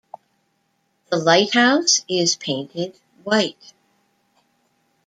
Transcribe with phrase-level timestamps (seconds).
[1.11, 3.73] The lighthouse is painted white.